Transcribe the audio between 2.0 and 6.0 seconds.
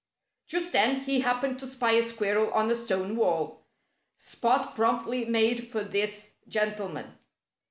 squirrel on a stone wall. Spot promptly made for